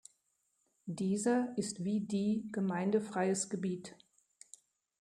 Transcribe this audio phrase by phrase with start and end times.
[0.87, 3.95] Dieser ist wie die gemeindefreies Gebiet.